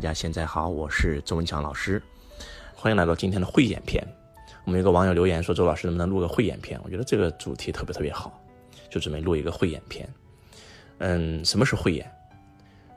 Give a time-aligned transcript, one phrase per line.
[0.00, 2.02] 大家现在好，我是周文强老师，
[2.74, 4.02] 欢迎来到今天的慧眼篇。
[4.64, 6.80] 我们有个网友留言说，周老师能不能录个慧眼篇？
[6.82, 8.42] 我觉得这个主题特别特别好，
[8.88, 10.08] 就准备录一个慧眼篇。
[11.00, 12.10] 嗯，什么是慧眼？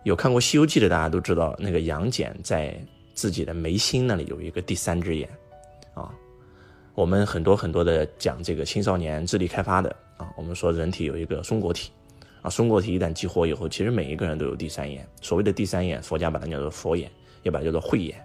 [0.03, 2.73] 有看过《西游记》的大家都知道，那个杨戬在
[3.13, 5.29] 自己的眉心那里有一个第三只眼
[5.93, 6.09] 啊。
[6.95, 11.91] 我们很多很多的讲这个青少年智力开发的啊，我们说人体有一个松果体。
[12.43, 15.07] 啊，松果体一旦激活以后，其实每一个人都有第三眼。
[15.21, 17.09] 所谓的第三眼，佛家把它叫做佛眼，
[17.41, 18.23] 也把它叫做慧眼。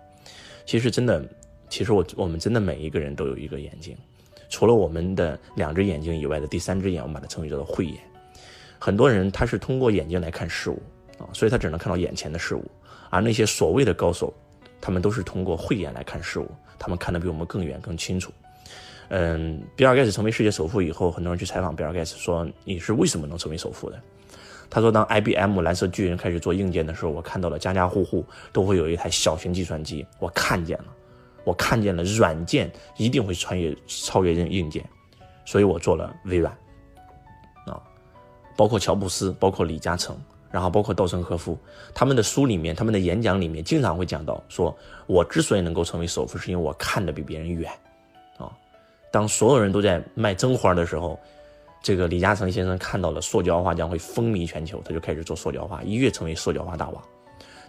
[0.66, 1.24] 其实真的，
[1.68, 3.96] 其实我我们真的每一个人都有一个眼睛，
[4.48, 7.96] 除了我们的两只眼睛以外的第三只眼，我们把它称为叫做慧眼。
[8.78, 10.82] 很多人他是通过眼睛来看事物
[11.16, 12.64] 啊，所以他只能看到眼前的事物。
[13.10, 14.34] 而那些所谓的高手，
[14.80, 18.32] 他们都是通过慧眼来看事物，他们看得比我们更远更清楚。
[19.08, 23.98] 嗯，比尔盖茨成为世界首富以后，很多人去采访比尔盖茨，说你是为什么能成为首富的？
[24.70, 28.22] 他说，当 IBM 蓝色巨人开始做硬件的时候，我看到了家家户户
[28.52, 30.84] 都会有一台小型计算机，我看见了，
[31.44, 34.84] 我看见了软件一定会穿越超越硬硬件，
[35.46, 36.52] 所以我做了微软。
[37.64, 37.80] 啊，
[38.58, 40.14] 包括乔布斯，包括李嘉诚，
[40.50, 41.58] 然后包括稻盛和夫，
[41.94, 47.72] 他们的书里面，他们的演讲里面经常会讲到，说我之所以能够成为首富，是因为我看得比别人远。
[49.10, 51.18] 当所有人都在卖真花的时候，
[51.82, 57.02] 这个李嘉诚先生看到了塑胶花将会风靡全球，他就开始做塑胶花，一跃成为塑胶花大王。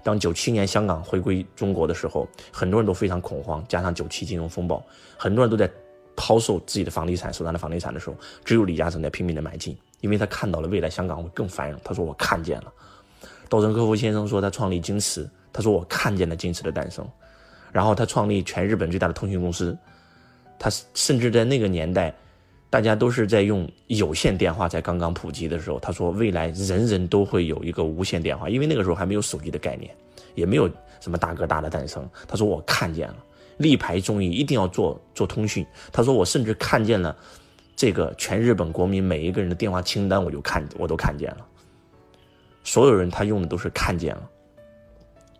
[0.03, 4.83] 当九七年香港回归中国的时候，很多人都非常恐慌，加上九七金融风暴，
[5.17, 5.69] 很多人都在
[6.15, 11.79] 抛售自己的房地产，手上的房地产的时候，只有李嘉诚在拼命的买进，因为他看到了未来香港会更繁荣。
[11.83, 12.73] 他说：“我看见了。”
[13.47, 17.07] 稻盛和夫先生说他创立京瓷，他说：“我看见了京瓷的诞生。”
[17.71, 19.77] 然后他创立全日本最大的通讯公司。
[20.59, 22.13] 他甚至在那个年代，
[22.69, 29.89] 大家都是在用有线电话，在刚刚普及的时候，他说未来人人都会有一个无线电话，因为那个时候还没有手机的概念，
[30.35, 32.07] 也没有什么大哥大的诞生。
[32.27, 33.15] 他说我看见了，
[33.57, 35.65] 力排众议一定要做做通讯。
[35.91, 37.15] 他说我甚至看见了
[37.75, 41.45] 这个全日本国民每一个人的电话清单，我就看我都看见了。
[42.64, 44.30] 所有人他用的都是看见了。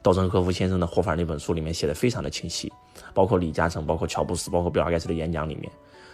[0.02, 2.72] 稻盛和夫先生的活法那本书里面写的非常的清晰，
[3.14, 5.70] 包括李嘉诚、包括乔布斯、包括比尔盖茨的演讲里面，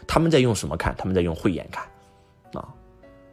[0.07, 0.95] 他们在用什么看？
[0.97, 1.85] 他们在用慧眼看，
[2.53, 2.67] 啊，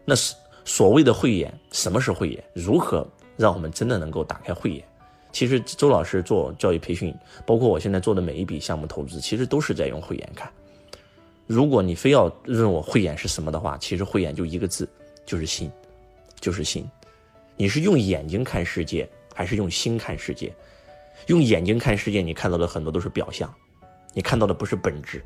[0.05, 1.53] 那是所谓的慧眼。
[1.71, 2.45] 什么是慧眼？
[2.55, 4.85] 如何让我们真的能够打开慧眼？
[5.33, 7.15] 其实周老师做教育培训，
[7.47, 10.53] 包括我现在做的每一笔项目投资，其实都是在用慧眼看。
[11.47, 14.87] 如果你非要问我慧眼是什么的话，其实慧眼就一个字，
[15.25, 15.73] 就是心，
[16.39, 16.87] 就是心。
[17.57, 19.09] 你是用眼睛看世界。
[19.34, 20.54] 还是用心看世界，
[21.26, 23.53] 用眼睛看世界，你看到的很多都是表象，
[24.12, 25.25] 你看到的不是本质，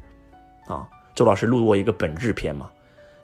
[0.66, 2.70] 啊，周老师录过一个本质篇嘛，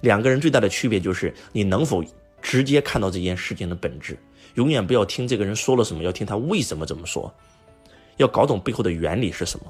[0.00, 2.04] 两个人最大的区别就是你能否
[2.40, 4.18] 直接看到这件事情的本质，
[4.54, 7.32] 永远不要听这个人说了什么，要听他为什么这么说，
[8.16, 9.66] 要搞懂背后的原理是什么。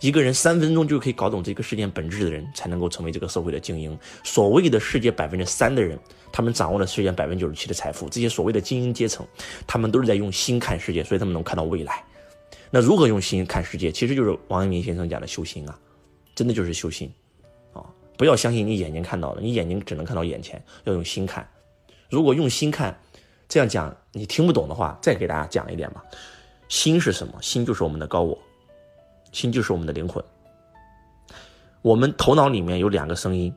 [0.00, 3.96] 一个人三分钟就可以搞懂这个事件本质的人，才能够成为这个社会的精英。
[4.24, 5.98] 所谓的世界百分之三的人，
[6.32, 8.08] 他们掌握了世界百分之九十七的财富。
[8.08, 9.26] 这些所谓的精英阶层，
[9.66, 12.02] 他们都是在用心看世界，所以他们能看到未来。
[12.70, 13.92] 那如何用心看世界？
[13.92, 15.78] 其实就是王阳明先生讲的修心啊，
[16.34, 17.12] 真的就是修心
[17.74, 17.84] 啊！
[18.16, 21.46] 不要相信你眼睛看到的，你眼睛只能看到眼前，要用心看。
[22.08, 22.98] 如果用心看，
[23.48, 26.02] 这样讲你听不懂的话，再给大家讲一点吧。
[26.68, 27.34] 心是什么？
[27.42, 28.38] 心就是我们的高我。
[29.32, 30.22] 心就是我们的灵魂。
[31.82, 33.50] 我们头脑里面有两个声音，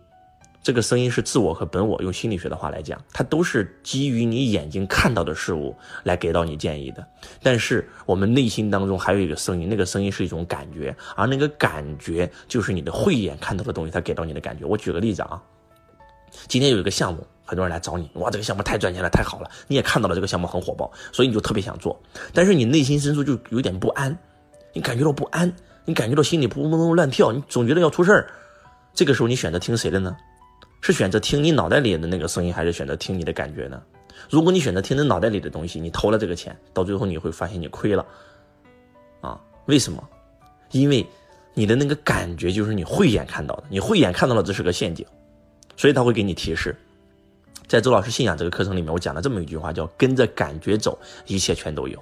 [0.61, 2.01] 这个声音是自我和本我。
[2.01, 7.06] 用心理学的话来讲，它都是基于你眼睛看到的事物来给到你建议的。
[7.41, 14.63] 但是我们内心当中还有一个声音，那个声音是一种感觉，而那个感觉就是你的慧眼看到的东西，它给到你的感觉。
[14.63, 15.41] 我举个例子啊，
[16.47, 22.01] 今天有一个项目，很多人来找你，哇，这个项目太赚钱了，太好了，你也看到了这个项目很火爆，所以你就特别想做，
[22.33, 24.17] 但是你内心深处就有点不安。
[24.73, 25.53] 你感觉到不安，
[25.85, 28.28] 你感觉到心里扑通乱跳，你总觉得要出事儿。
[28.94, 30.16] 这个时候你选择听谁的呢？
[30.81, 33.81] 是选择听你脑袋里的那个声音，还是选择听你的感觉呢？
[34.29, 38.06] 如果你选择听你脑袋里的东西，你投了这个钱，到最后你会发现你亏了。
[39.22, 40.03] 啊，为什么？
[40.71, 41.06] 因为
[41.53, 45.06] 你的那个感觉就是你慧眼看到的，你慧眼看到了这是个陷阱，
[45.77, 46.75] 所以他会给你提示。
[47.68, 52.01] 在周老师信仰这个课程里面，我讲了这么一句话，叫跟着感觉走，一切全都有。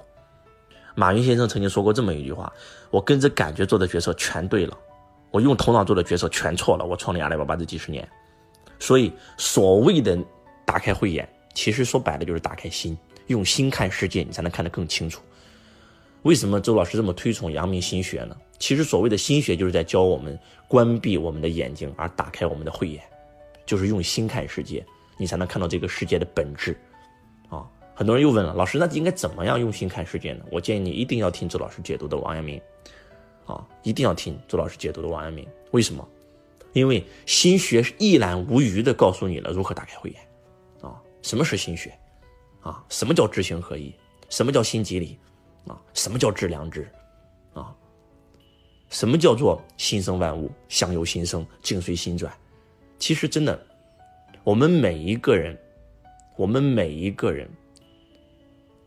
[0.94, 2.52] 马云先生曾经说过这么一句话
[2.90, 4.76] ：“我跟着感觉做的决策全对了，
[5.30, 6.84] 我用头脑做的决策全错了。
[6.84, 8.06] 我创立阿里巴巴这几十年，
[8.78, 10.18] 所以所谓的
[10.66, 12.96] 打开慧眼，其实说白了就是打开心，
[13.28, 15.22] 用心看世界，你才能看得更清楚。
[16.22, 18.36] 为什么周老师这么推崇阳明心学呢？
[18.58, 23.02] 其实所谓的心学就是在教我们关闭我们的眼睛，而打开我们的慧眼，
[23.66, 24.84] 就是用心看世界，
[25.16, 26.78] 你才能看到这个世界的本质。
[27.94, 30.44] 很多人又问了，老师，那应该怎么样用心看世界呢？
[30.50, 32.60] 我建议你一定要听周老师解读的王阳明，
[33.44, 35.46] 啊，一定要听周老师解读的王阳明。
[35.72, 36.06] 为什么？
[36.72, 40.20] 因为心学是一览无余的告诉你了如何打开慧眼，
[40.80, 41.92] 啊，什么是心学？
[42.62, 43.94] 啊，什么叫知行合一？
[44.30, 45.18] 什么叫心即理？
[45.66, 46.88] 啊，什么叫致良知？
[47.52, 47.76] 啊，
[48.88, 52.32] 什么叫做心生万物，相由心生，境随心转？
[52.98, 53.60] 其实真的，
[54.44, 55.58] 我们每一个人，
[56.36, 57.46] 我们每一个人，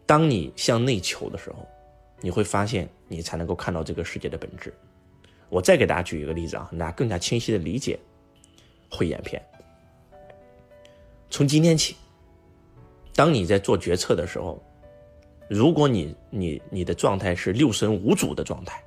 [0.06, 1.68] 当你向内求的时候，
[2.22, 4.74] 你会发现，你才能够看到这个世界的本质。
[5.50, 8.00] 我再给大家举一个例子啊，让大家更加清晰的理解
[8.90, 9.42] 慧眼篇。
[11.30, 11.96] 从今天起，
[13.16, 14.62] 当你在做决策的时候，
[15.50, 18.84] 如果你你你的状态是六神无主的状态，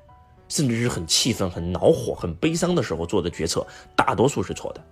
[0.47, 4.83] 甚至是很气愤、很恼火、很悲伤的时候做的决策，大多数是错的。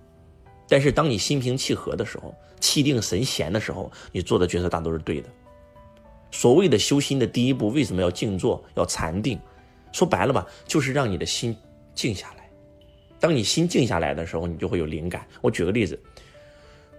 [0.69, 5.29] 但是当你心平气和的时候，气定神闲的时候，你做的决策大都是对的。
[6.31, 9.39] 所谓的修心的第一步，为什么要静坐、要禅定？
[9.91, 11.55] 说白了吧，就是让你的心
[11.95, 12.49] 静下来。
[13.19, 15.25] 当你心静下来的时候，你就会有灵感。
[15.41, 15.99] 我举个例子，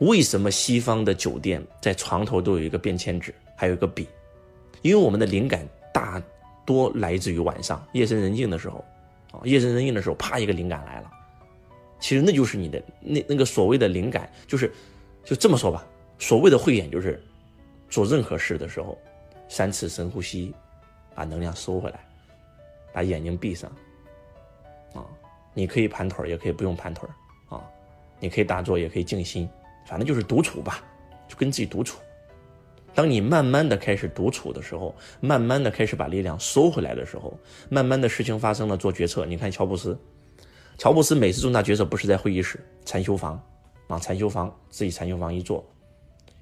[0.00, 4.08] 为什么西方的酒店在床头都有一个便签纸，还有一个笔？
[4.82, 6.20] 因为我们的灵感大
[6.64, 8.84] 多来自于晚上夜深人静的时候，
[9.30, 11.10] 啊，夜深人静的时候，啪，一个灵感来了。
[12.00, 14.72] 其实那就是你的那那个所谓的灵感，就是
[15.24, 15.86] 就这么说吧，
[16.18, 17.22] 所谓的慧眼就是
[17.88, 18.96] 做任何事的时候，
[19.48, 20.54] 三次深呼吸，
[21.14, 22.00] 把能量收回来，
[22.92, 23.70] 把眼睛闭上，
[24.94, 25.04] 啊，
[25.54, 27.08] 你可以盘腿，也可以不用盘腿，
[27.48, 27.62] 啊，
[28.20, 29.48] 你可以打坐，也可以静心，
[29.86, 30.84] 反正就是独处吧，
[31.26, 31.98] 就跟自己独处。
[32.94, 39.24] 当你慢慢的开始独处的时候，慢慢的开始把力量收回来的时候，慢慢的事情发生了，做决策。
[39.24, 39.98] 你看乔布斯。
[40.78, 43.40] 乔布斯每次重大决策不是在会议室、禅修房，
[43.88, 45.64] 啊，禅修房自己禅修房一坐，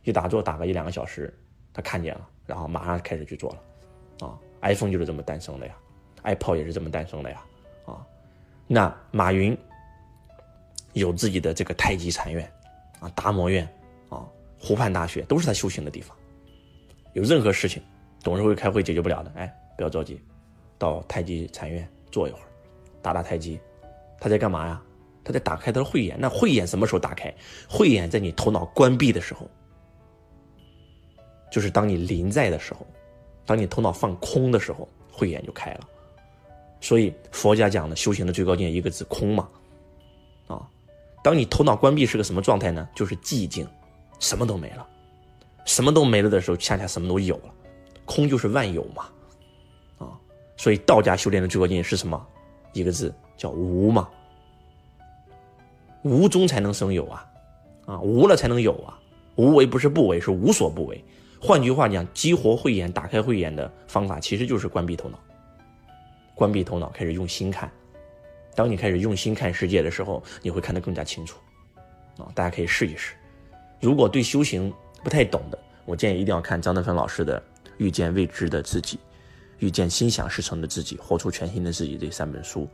[0.04, 1.34] 一打坐打个一两个小时，
[1.76, 5.76] 他看见了，然后马上开始去做了，啊，iPhone 就是这么诞生的呀
[6.24, 7.44] ，iPod 也是这么诞生的呀，
[7.84, 8.00] 啊，
[8.66, 9.54] 那马云
[10.94, 12.50] 有自己的这个太极禅院，
[12.98, 13.62] 啊，达摩院，
[14.08, 14.24] 啊，
[14.58, 16.16] 湖畔大学都是他修行的地方，
[17.12, 17.82] 有任何事情，
[18.24, 20.18] 董事会开会解决不了的，哎，不要着急，
[20.78, 22.48] 到太极禅院坐一会儿，
[23.02, 23.60] 打打太极。
[24.18, 24.82] 他在干嘛呀？
[25.22, 26.16] 他在打开他的慧眼。
[26.18, 27.32] 那慧眼什么时候打开？
[27.68, 29.46] 慧眼在你头脑关闭的时候，
[31.50, 32.86] 就是当你临在的时候，
[33.44, 35.80] 当你头脑放空的时候，慧眼就开了。
[36.80, 39.48] 所以佛家讲的修行的最高境界一个字空嘛，
[40.46, 40.68] 啊，
[41.22, 42.88] 当你头脑关闭是个什么状态呢？
[42.94, 43.66] 就是寂静，
[44.18, 44.86] 什么都没了，
[45.64, 47.54] 什么都没了的时候，恰恰什么都有了，
[48.04, 49.06] 空就是万有嘛，
[49.98, 50.18] 啊，
[50.56, 52.26] 所以道家修炼的最高境界是什么？
[52.72, 53.14] 一个字。
[53.36, 54.08] 叫无嘛，
[56.00, 57.30] 无中才能生有啊，
[57.84, 58.98] 啊，无了才能有啊，
[59.34, 61.04] 无为不是不为，是无所不为。
[61.40, 65.18] 换句话讲，激活慧眼、打开慧眼的方法，其实就是关闭头脑，
[66.34, 67.70] 关闭头脑，开始用心看。
[68.54, 71.38] 当你开始用心看世界的时候，你会看得更加清楚。
[72.18, 73.14] 啊，大家可以试一试。
[73.80, 74.72] 如果对修行
[75.04, 77.38] 不太懂的，我建议一定要看张德芬老师的
[77.76, 78.96] 《遇见未知的自己》
[79.58, 82.66] 《遇见心想事成的自己》《活出全新的自己》这三本书。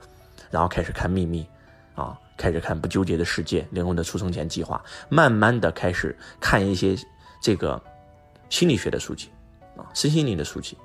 [0.50, 1.44] 然后开始看秘密，
[1.94, 6.96] 啊，开始看不纠结的世界，灵魂的出生前计划，慢慢的开始看一些
[7.42, 7.82] 这个
[8.52, 9.30] 心理学的书籍，
[9.78, 10.76] 啊，身心灵的书籍，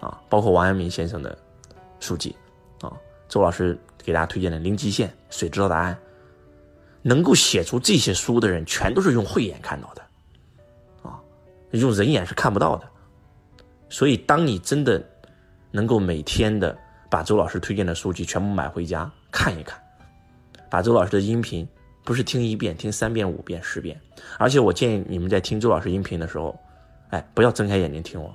[0.00, 1.38] 啊，包括王阳明先生的
[2.00, 2.34] 书籍，
[2.80, 2.92] 啊，
[3.28, 5.94] 周老师给大家推荐的《零极限》《水知道答案》，
[7.02, 10.02] 能够写出这些书的人，全都是用慧眼看到的，
[11.08, 11.22] 啊，
[11.70, 12.90] 用人眼是看不到的，
[13.88, 15.00] 所以当你真的
[15.70, 16.76] 能够每天的。
[17.10, 19.80] 把周老师推荐的书籍全部买回家看一看，
[20.68, 21.68] 把周老师的音频
[22.02, 23.96] 不是听一遍，听三遍、五遍、十遍。
[24.36, 26.58] 而且我建议你们在听周老师音频的时候，
[27.14, 28.34] 哎，不要睁开眼睛听我，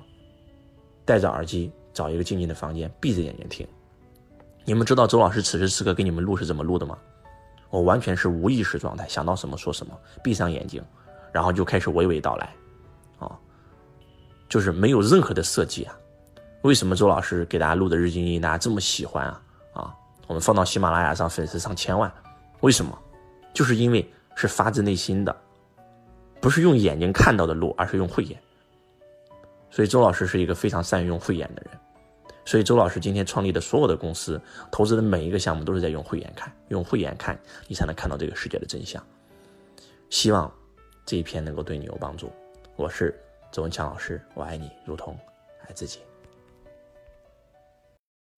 [1.04, 3.68] 戴着耳机，找一个静静的房间，闭着眼睛听。
[4.64, 6.96] 你们知道周老师此时此刻给你们录是怎么录的吗？
[7.68, 9.92] 我完全是无意识状态，想到什么说什么，
[10.24, 10.82] 闭上眼睛，
[11.30, 12.54] 然后就开始娓娓道来，
[13.18, 13.38] 啊，
[14.48, 15.94] 就是没有任何的设计啊。
[16.62, 19.42] 为什么周老师给大家录的日经音大家这么喜欢啊？
[19.74, 19.94] 啊，
[20.26, 22.10] 我们放到喜马拉雅上，粉丝上千万，
[22.60, 22.98] 为什么？
[23.52, 25.36] 就是因为是发自内心的，
[26.40, 28.40] 不是用眼睛看到的录，而是用慧眼。
[29.70, 31.78] 所以周老师是一个非常善于用慧眼的人。
[32.44, 34.40] 所以周老师今天创立的所有的公司，
[34.72, 39.00] 投资的每一个项目都是在用慧眼看，用慧眼看，你才能看到这个世界的真相。
[40.08, 40.52] 希望
[41.06, 42.32] 这一篇能够对你有帮助。
[42.74, 43.14] 我是
[43.52, 45.16] 周文强老师，我爱你，如同
[45.64, 46.00] 爱自己。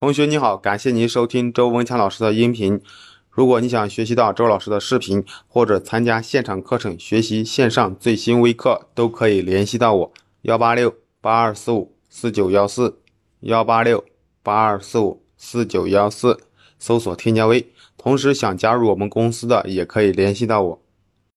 [0.01, 2.81] 同学你好，感谢您收听周文强老师的音频。
[3.29, 10.13] 如果你想学习到周老师的视频，或者参加现场课程学习线上最新微课，都可以联系到我。
[10.41, 12.97] 幺八六八二四五四九幺四，
[13.41, 14.03] 幺八六
[14.41, 16.39] 八二四五四九幺四，
[16.79, 17.71] 搜索添加微。
[17.95, 20.81] 同时想加入我们公司的也可以联系到我。